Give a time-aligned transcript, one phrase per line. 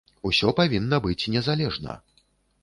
[0.29, 1.99] Усё павінна быць незалежна.